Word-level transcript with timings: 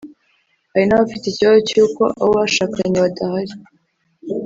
hari 0.71 0.85
n’abafite 0.87 1.25
ikibazo 1.27 1.59
cy’uko 1.69 2.03
abo 2.21 2.31
bashakanye 2.41 2.97
badahari 3.05 3.53